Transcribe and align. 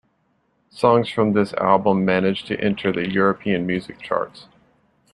Songs 0.71 1.09
from 1.11 1.33
this 1.33 1.53
album 1.53 2.03
managed 2.05 2.47
to 2.47 2.59
enter 2.59 2.91
the 2.91 3.07
European 3.07 3.67
music 3.67 4.01
charts. 4.01 4.47